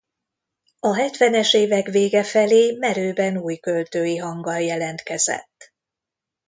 A 0.79 0.95
hetvenes 0.95 1.53
évek 1.53 1.87
vége 1.87 2.23
felé 2.23 2.71
merőben 2.79 3.37
új 3.37 3.57
költői 3.57 4.17
hanggal 4.17 4.59
jelentkezett. 4.61 5.73